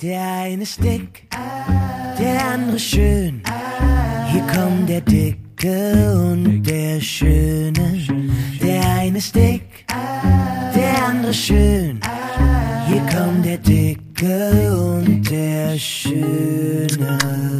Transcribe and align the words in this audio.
Der 0.00 0.22
eine 0.22 0.62
ist 0.62 0.80
dick, 0.80 1.28
der 2.20 2.46
andere 2.52 2.78
schön. 2.78 3.42
Hier 4.30 4.42
kommt 4.42 4.88
der 4.88 5.00
Dicke 5.00 6.14
und 6.30 6.62
der 6.62 7.00
Schöne. 7.00 8.06
Der 8.62 8.88
eine 9.00 9.18
ist 9.18 9.34
dick, 9.34 9.84
der 10.76 11.04
andere 11.04 11.34
schön. 11.34 11.98
Hier 12.86 13.02
kommt 13.12 13.44
der 13.44 13.58
Dicke 13.58 14.72
und 14.72 15.28
der 15.28 15.76
Schöne. 15.76 17.57